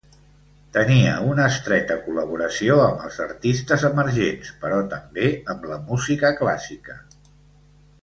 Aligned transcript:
Tenia 0.77 1.11
una 1.33 1.45
estreta 1.55 1.97
col·laboració 2.05 2.79
amb 2.87 3.05
els 3.09 3.21
artistes 3.27 3.87
emergents, 3.93 4.53
però 4.65 4.83
també 4.97 5.31
amb 5.55 5.71
la 5.75 5.81
música 5.93 6.37
clàssica. 6.45 7.03